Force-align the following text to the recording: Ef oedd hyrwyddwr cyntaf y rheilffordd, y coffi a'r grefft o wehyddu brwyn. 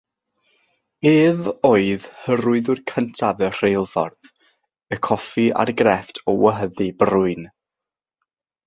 Ef 1.09 1.49
oedd 1.71 2.07
hyrwyddwr 2.21 2.81
cyntaf 2.93 3.45
y 3.49 3.51
rheilffordd, 3.59 4.33
y 4.97 5.01
coffi 5.11 5.47
a'r 5.65 5.75
grefft 5.83 6.23
o 6.31 6.37
wehyddu 6.47 6.91
brwyn. 7.05 7.49